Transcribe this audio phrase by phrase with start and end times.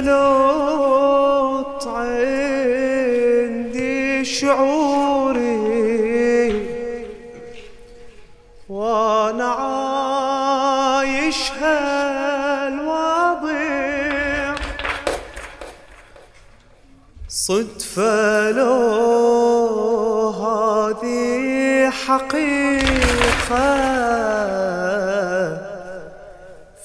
[0.00, 3.04] لوط عندي
[4.24, 5.58] شعوري.
[8.68, 13.08] وأنا عايش هالواضع
[17.28, 22.78] صدفة لو هذه حقيقة.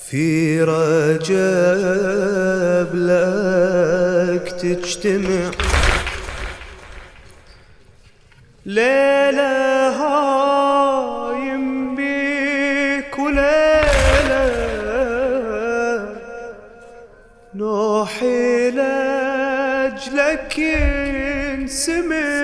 [0.10, 1.63] في رجب
[4.64, 5.52] تجتمع
[8.66, 14.46] ليلة هايم بيك وليلة
[17.56, 22.44] نوحي لأجلك ينسمع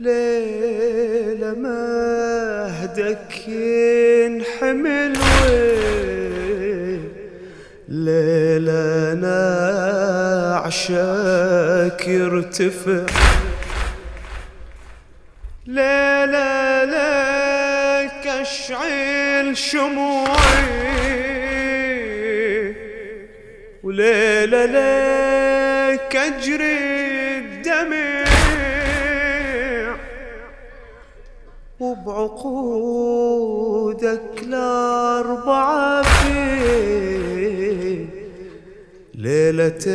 [0.00, 3.71] ليلة مهدك ينحمل
[10.72, 13.06] نعشك يرتفع
[15.66, 20.32] ليلة لك أشعل شموعي.
[23.82, 28.24] وليلة لك أجري الدمع.
[31.80, 33.22] وبعقودك
[34.42, 36.11] الأربعة
[39.22, 39.86] ليلتينك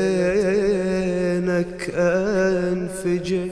[1.95, 3.50] أنفجر.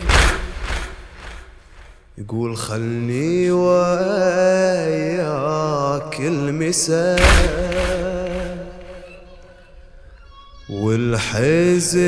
[2.17, 3.79] يقول خلني وياك
[6.19, 7.19] المساء.
[10.69, 11.99] والحزن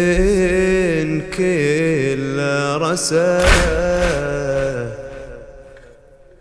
[1.38, 3.46] كله رسى.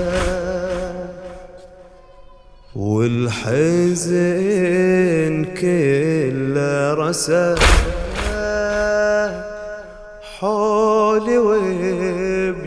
[2.78, 4.14] والحزن
[5.62, 7.56] كله رسى
[10.40, 11.38] حولي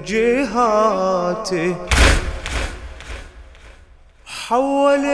[0.00, 1.74] وبجهاتي.
[4.26, 5.06] حول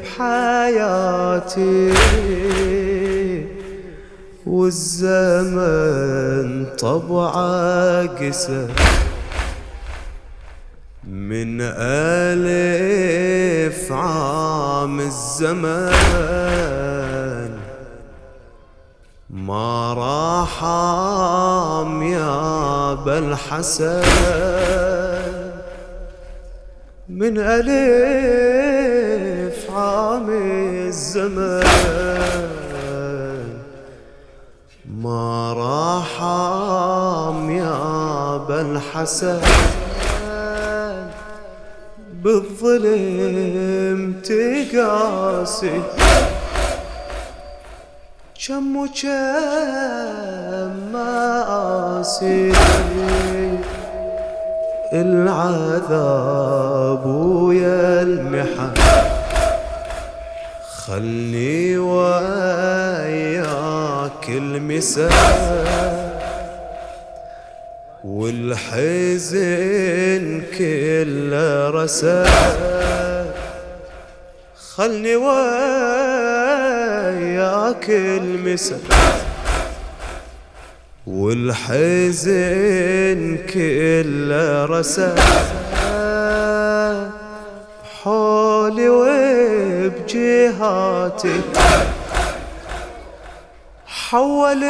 [0.00, 1.92] بحياتي.
[4.46, 5.86] والزمن
[6.78, 8.66] طبعه قسى.
[11.14, 13.12] من ألف
[13.92, 15.84] عام الزمان
[19.30, 24.02] ما راح عام يا بالحسن
[27.08, 28.50] من ألف
[29.70, 30.30] عام
[30.88, 31.64] الزمان
[34.86, 39.40] ما راح عام يا بالحسن
[42.24, 45.82] بالظلم تقاسي.
[48.48, 49.10] كم وكم
[50.92, 52.52] مآسي.
[54.92, 55.86] العذاب
[57.06, 58.70] ويا المحن.
[60.86, 62.24] خلني وياك
[64.28, 65.93] المساء.
[68.24, 69.44] والحزن
[70.58, 72.24] كله رسى
[74.74, 75.46] خلني وياك
[77.90, 78.80] المساء
[81.06, 82.40] والحزن
[83.52, 85.14] كله رسى
[88.02, 88.88] حولي
[89.88, 90.34] وبجهاتي.
[94.14, 94.64] حول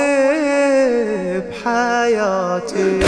[1.50, 3.00] بحياتي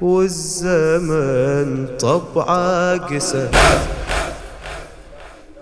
[0.00, 3.48] والزمن طبعه قسى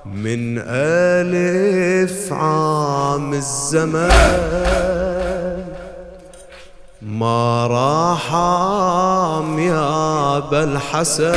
[0.05, 4.09] من ألف عام الزمان
[7.03, 8.33] ما راح
[9.59, 11.35] يا بالحسن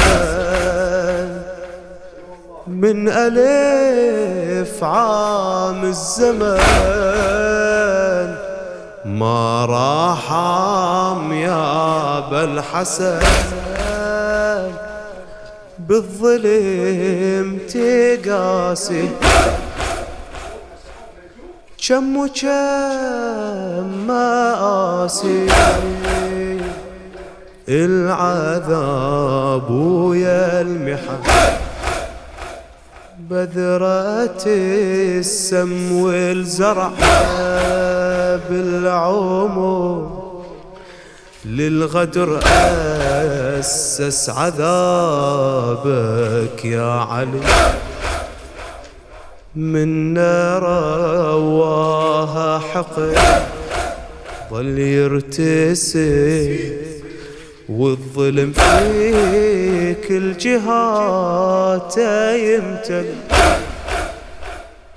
[2.82, 6.60] من ألف عام الزمان
[9.06, 13.20] ما راح عام يا بالحسن
[15.80, 19.10] بالظلم تقاسي.
[21.88, 25.48] كم وكم مآسي
[27.70, 31.22] العذاب ويا المحن.
[33.32, 36.92] بذرة السم والزرع
[38.50, 40.08] بالعمر
[41.46, 42.40] للغدر
[43.60, 44.66] أسس عذابك
[46.66, 47.40] يا علي.
[49.56, 50.18] من
[50.58, 53.16] رواها حقد
[54.52, 56.81] ظل يرتسم
[57.78, 61.98] والظلم في كل جهات
[62.38, 63.14] يمتلئ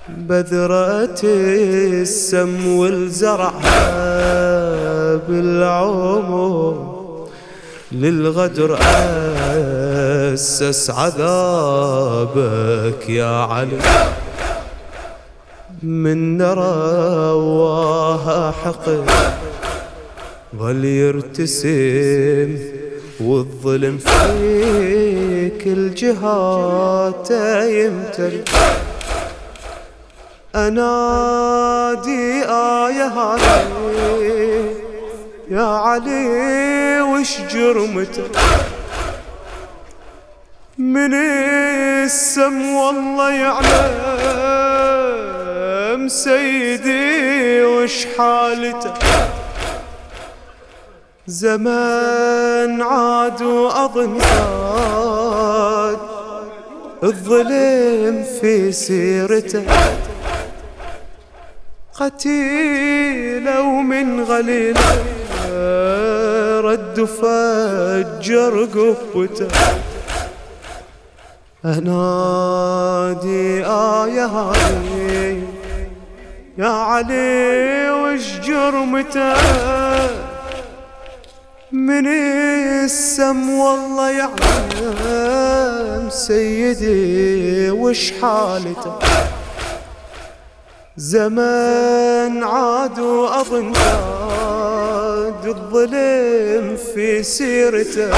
[0.09, 3.53] بذرة السم والزرع
[5.27, 6.95] بالعمر
[7.91, 8.77] للغدر
[10.33, 12.29] أسس عذابك
[13.09, 13.79] يا علي.
[15.83, 17.51] من رواها
[18.51, 19.05] حقد
[20.59, 22.57] ظل يرتسم
[23.19, 27.31] والظلم في كل جهات
[27.69, 28.43] يمتلئ
[30.55, 34.65] أنادي آية علي
[35.51, 38.23] يا علي وش جرمته؟
[40.77, 43.65] من السم والله يعلم
[46.07, 48.93] سيدي وش حالته؟
[51.27, 55.97] زمان عاد وأظن زاد
[57.03, 59.65] الظلم في سيرته.
[61.99, 65.03] قتيلة ومن غليلة
[66.59, 69.47] رد فجر قبته
[71.65, 75.41] أنادي آية هذه
[76.57, 79.74] يا علي وش جرمته؟
[81.75, 88.99] من السم والله يعلم سيدي وش حالته.
[90.97, 98.11] زمان عاد وأظن زاد الظلم في سيرته.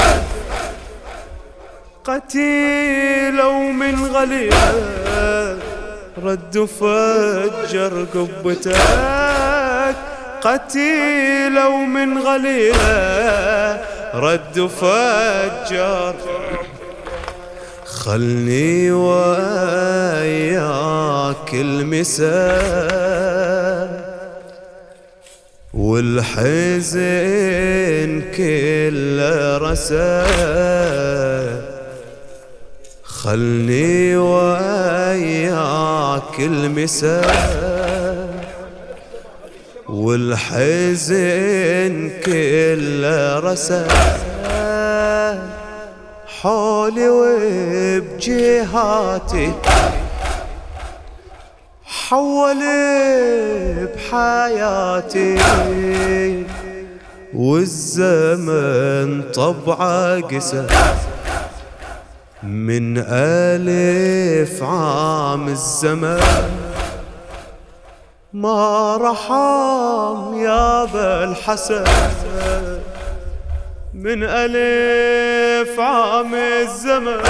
[2.04, 5.58] قتيل ومن غليله
[6.24, 9.17] رد فجر قبتك
[10.42, 13.80] قتيل ومن غليله
[14.14, 16.14] رد فجر.
[17.84, 20.28] خلني وياك
[21.54, 22.28] المساء
[25.74, 27.02] والحزن
[28.36, 30.26] كله رسى
[33.04, 35.16] خلني وياك
[36.38, 37.77] المساء
[39.88, 41.14] والحزن
[42.24, 43.86] كله رسى
[46.40, 47.08] حولي
[48.28, 49.52] وبجهاتي.
[51.84, 52.62] حول
[53.96, 55.38] بحياتي.
[57.34, 60.66] والزمن طبعه قسى
[62.42, 66.57] من ألف عام الزمن.
[68.32, 71.84] ما رحم يا ذا الحسن.
[73.94, 77.22] من ألف عام الزمن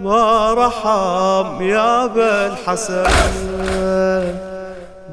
[0.00, 3.04] ما رحم يا بالحسن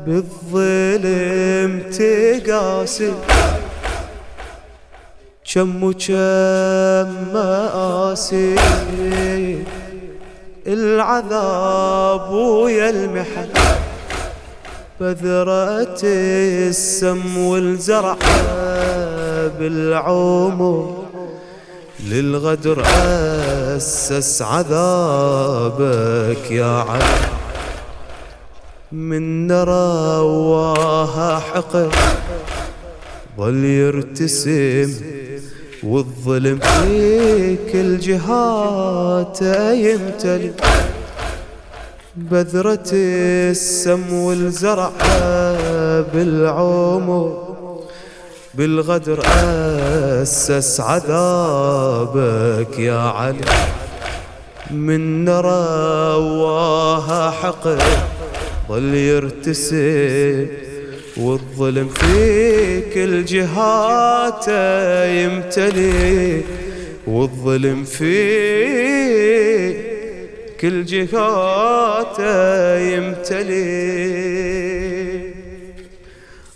[0.06, 3.14] بالظلم تقاسي
[5.54, 8.56] كم وكم مآسي.
[10.68, 13.50] العذاب ويا المحن.
[15.00, 18.18] بذرة السم والزرع
[19.60, 21.04] بالعمر.
[22.10, 22.84] للغدر
[23.78, 25.72] أسس عذابك
[26.52, 27.04] يا علي.
[28.92, 31.96] من رواها حقر.
[33.38, 34.94] ظل يرتسم
[35.88, 39.42] والظلم في كل جهات
[39.74, 40.52] يمتلئ
[42.16, 44.92] بذرة السم والزرع
[46.14, 47.44] بالعمر
[48.54, 49.24] بالغدر
[50.22, 53.46] أسس عذابك يا علي.
[54.72, 57.78] من رواها حقر
[58.70, 60.48] ظل يرتسم
[61.20, 64.48] والظلم في كل جهات
[65.24, 66.42] يمتلي
[67.08, 68.18] والظلم في
[70.62, 72.20] كل جهات
[72.94, 74.28] يمتلي.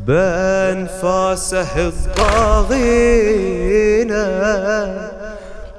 [0.06, 2.88] بأنفاسه الطاغينة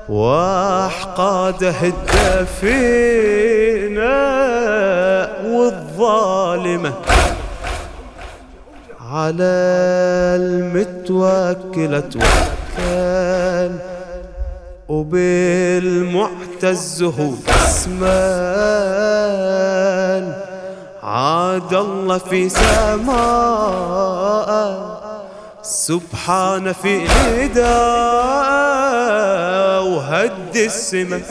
[0.10, 2.90] وأحقاده الدفينة
[5.56, 6.94] والظالمة.
[9.12, 9.44] على
[10.40, 13.89] المتوكلة توكل.
[14.90, 16.64] وبالمعتز
[17.04, 18.10] هو اسمان.
[21.04, 23.20] عاد الله في سماء
[25.64, 27.70] سبحان في نداء
[29.84, 31.22] وهد السماء.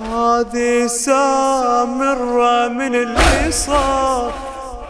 [0.00, 4.32] هذه سامرة من اللي صار.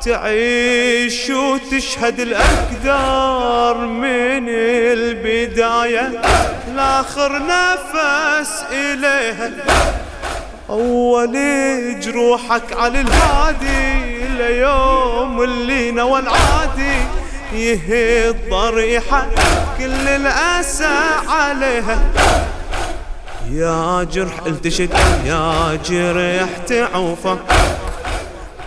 [0.05, 6.23] تعيش وتشهد الأقدار من البداية.
[6.77, 9.51] لآخر نفس إليها.
[10.71, 11.33] أول
[12.01, 16.97] جروحك على الهادي ليوم اللي نوى العادي.
[17.53, 19.27] يهد ضريحة
[19.79, 21.99] كل الأسى عليها.
[23.51, 24.91] يا جرح التشد
[25.27, 27.39] يا جرح تعوفة.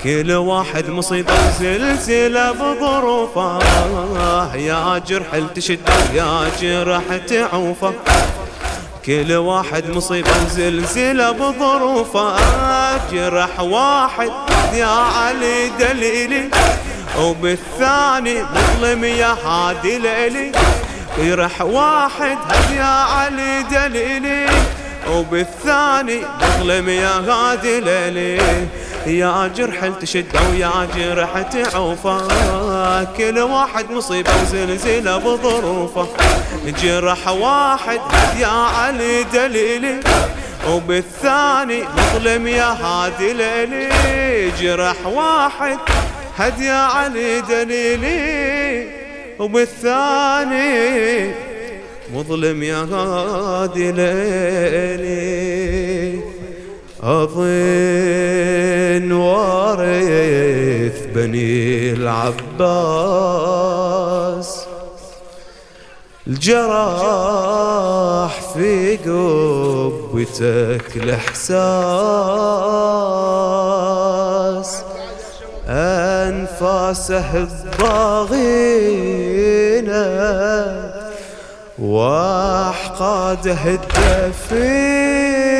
[0.03, 3.59] كل واحد مصيبة وزلزلة بظروفه.
[4.55, 5.79] يا جرح التشد
[6.13, 7.93] يا جرح تعوفه.
[9.05, 12.35] كل واحد مصيبة وزلزلة بظروفه.
[13.11, 14.31] جرح واحد
[14.73, 16.49] يا علي دليلي.
[17.19, 20.51] وبالثاني مظلم يا هادي ليلي.
[21.17, 22.37] جرح واحد
[22.75, 24.45] يا علي دليلي.
[25.11, 28.67] وبالثاني مظلم يا هادي ليلي.
[29.07, 32.27] يا جرح التشد ويا جرح تعوفه
[33.17, 36.07] كل واحد مصيبة وزلزلة بظروفه.
[36.83, 37.99] جرح واحد
[38.39, 39.99] يا علي دليلي.
[40.69, 43.89] وبالثاني مظلم يا هادي ليلي.
[44.61, 45.77] جرح واحد
[46.37, 48.87] هد يا علي دليلي.
[49.39, 51.31] وبالثاني
[52.13, 55.43] مظلم يا هادي ليلي.
[57.03, 62.43] أظن وارث بني العباس.
[66.27, 66.73] الجراح
[68.53, 71.63] في قبتك الإحساس.
[75.67, 78.43] أنفاسه الضاغينة
[81.79, 85.52] وأحقاده الدفينة.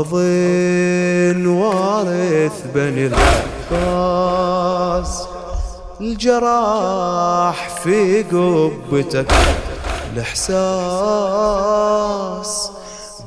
[0.00, 3.10] أظن وارث بني
[3.72, 5.28] العباس
[6.00, 9.26] الجراح في قبتك.
[10.14, 10.56] الإحساس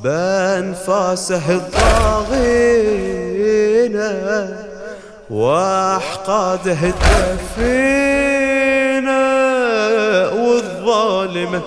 [0.04, 2.50] بأنفاسه الطاغينة
[5.30, 8.00] وأحقاده الدفينة
[10.44, 11.62] والظالمة.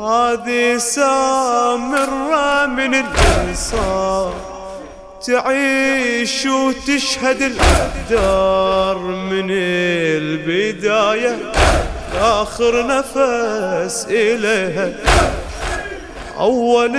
[0.00, 4.34] هذه سامرة من الإنصار
[5.26, 11.38] تعيش وتشهد الأقدار من البداية
[12.20, 14.92] آخر نفس إليها.
[16.38, 16.92] أول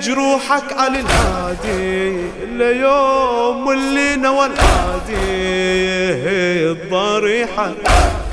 [0.00, 5.16] جروحك على الهادي ليوم اللي نوى الهادي
[6.70, 7.72] الضريحة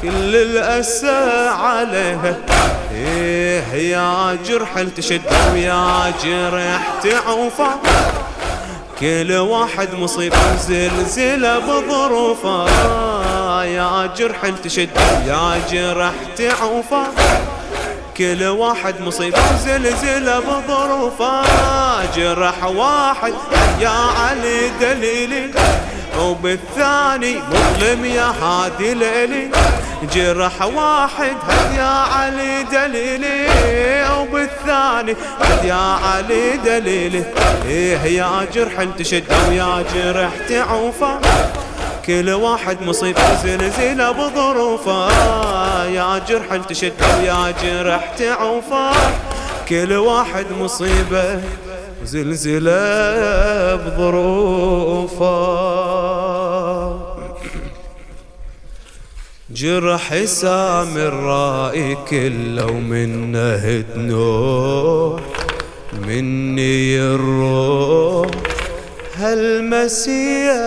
[0.01, 2.37] كل الأسى عليها.
[2.97, 5.21] إيه يا جرح التشد
[5.53, 7.69] ويا جرح تعوفه
[8.99, 12.67] كل واحد مصيبة زلزلة بظروفه.
[13.63, 14.89] يا جرح التشد
[15.27, 17.03] يا جرح تعوفه
[18.17, 21.41] كل واحد مصيبة زلزلة بظروفه.
[22.15, 23.33] جرح واحد
[23.79, 25.51] يا علي دليلي
[26.19, 29.51] وبالثاني مظلم يا هادي ليلي.
[30.03, 33.47] جرح واحد هد يا علي دليلي؟
[34.19, 37.23] وبالثاني هد يا علي دليلي؟
[37.65, 41.19] إيه يا جرح انتشد ويا جرح تعوفه
[42.05, 45.07] كل واحد مصيبة زلزلة بظروفه.
[45.87, 48.91] يا جرح انتشد ويا جرح تعوفه
[49.69, 51.41] كل واحد مصيبة
[52.03, 55.56] زلزلة بظروفه.
[59.57, 65.21] جرح سامر الرائي كله ومنه تنوح
[66.07, 68.31] مني الروح
[69.15, 70.57] هالمسيح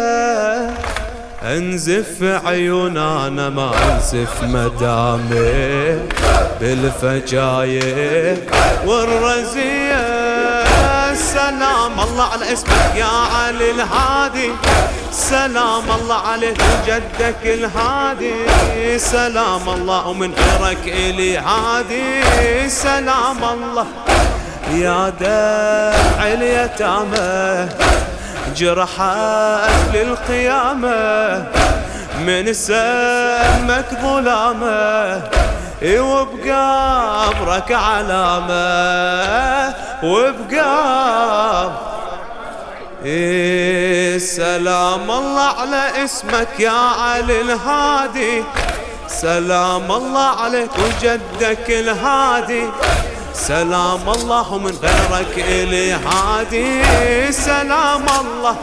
[1.43, 5.99] أنزف عيون أنا ما أنزف مدامي
[6.61, 8.37] بالفجايع
[8.87, 9.90] سلام
[12.03, 14.53] الله على اسمك يا علي الهادي.
[15.13, 18.35] سلام الله عليك وجدك الهادي.
[18.99, 23.87] سلام الله ومن غيرك إلي هادي سلام الله
[24.73, 27.69] يا دمع اليتامى.
[28.57, 31.45] جرحك للقيامة.
[32.27, 35.23] من سمك ظلامة
[35.83, 39.75] وبقبرك علامة.
[40.03, 41.90] وبقبر
[43.05, 48.45] إيه سلام الله على اسمك يا علي الهادي.
[49.09, 52.65] سلام الله عليك وجدك الهادي.
[53.35, 56.83] سلام الله من غيرك إلي هادي.
[57.33, 58.57] سلام الله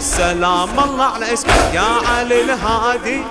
[0.00, 3.22] سلام الله على اسمك يا علي الهادي.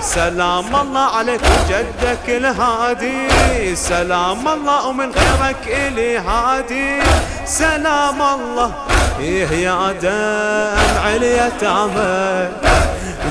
[0.00, 3.76] سلام الله عليك وجدك الهادي.
[3.76, 7.02] سلام الله ومن غيرك إلي هادي.
[7.44, 8.72] سلام الله
[9.20, 12.48] إيه يا دمع اليتامى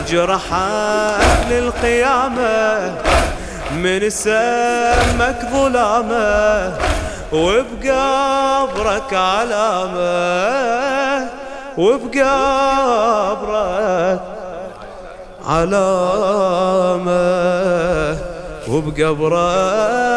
[0.08, 2.94] جرحك للقيامة
[3.74, 6.74] من سمك ظلامة
[7.34, 10.10] وبقبرك علامة
[11.78, 12.20] وبقبرك
[15.48, 17.10] علامة
[18.68, 20.10] وبقبرك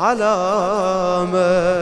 [0.00, 1.79] علامة.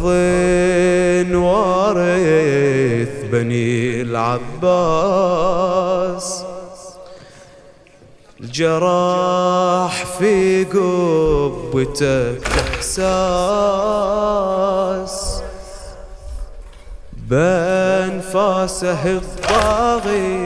[0.00, 5.20] أظن وارث بني العباس.
[8.40, 12.40] الجراح في قبتك
[12.76, 13.00] احساس
[17.28, 19.06] بانفاسه
[19.50, 20.40] الضاغينه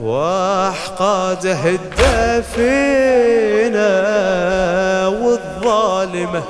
[0.00, 2.72] وأحقاده الدفينة
[5.08, 6.42] والظالمة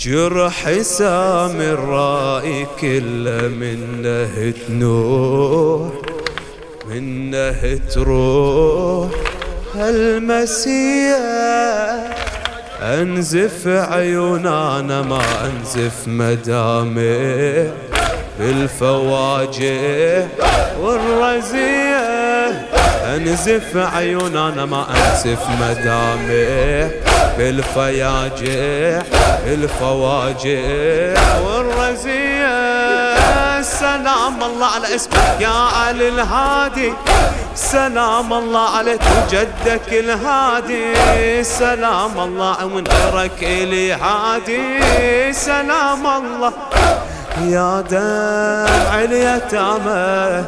[0.00, 5.92] جرح سامراء كل منه تنوح
[6.90, 9.08] منه تروح
[9.74, 11.18] هالمسيح
[12.82, 17.66] أنزف عيونانا ما أنزف مدامع
[18.38, 20.26] بالفواجع
[20.80, 22.05] والرزية
[23.14, 26.90] انزف عيون أنا ما انزف مدامع
[27.38, 29.02] بالفياجع
[29.46, 30.60] الفواجع
[31.44, 32.76] والرزية
[33.62, 36.92] سلام الله على اسمك يا علي الهادي.
[37.54, 41.44] سلام الله عليك وجدك الهادي.
[41.44, 46.52] سلام الله من غيرك الي هادي سلام الله
[47.40, 50.44] يا دمع اليتامى.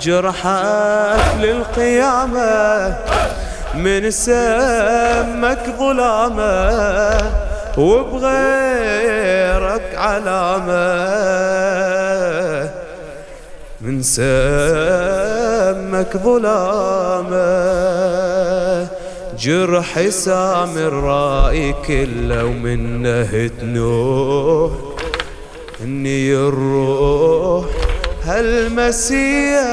[0.00, 2.96] جرحك للقيامة
[3.74, 7.18] من سمك ظلامة
[7.78, 8.74] وبغيرك
[9.94, 11.50] علامة.
[13.80, 14.22] من سمك
[16.16, 17.40] ظلامة
[19.38, 24.72] جرح سامر رأي كله ومنه تنوح
[25.80, 27.89] إني الروح
[28.30, 29.64] هالمسيح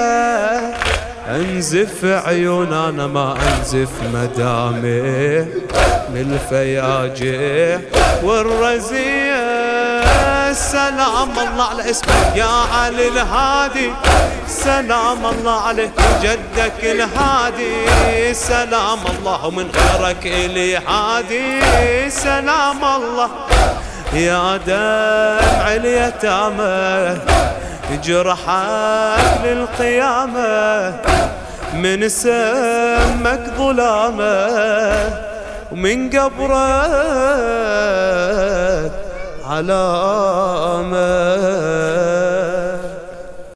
[1.30, 5.46] أنزف عيون أنا ما أنزف مدامع
[6.14, 7.80] من الفياجع
[8.24, 9.48] والرزية
[10.54, 13.92] سلام الله على اسمك يا علي الهادي
[14.48, 19.50] سلام الله عليك وجدك الهادي سلام الله.
[19.50, 21.62] من غيرك إلي هادي
[22.10, 23.30] سلام الله.
[24.14, 27.18] يا دمع اليتامى
[28.04, 30.94] جرحك للقيامة
[31.74, 34.48] من سمك ظلامة
[35.72, 36.52] ومن قبرك
[39.50, 40.98] علامة.